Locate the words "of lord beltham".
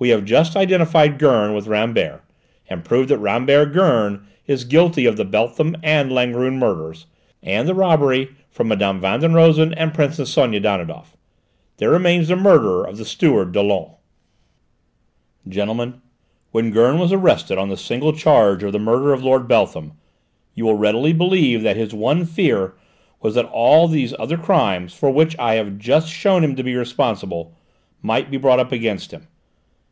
19.12-19.92